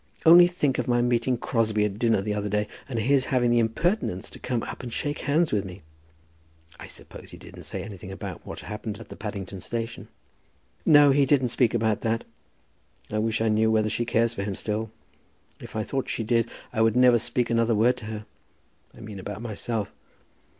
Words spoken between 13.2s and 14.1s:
I knew whether she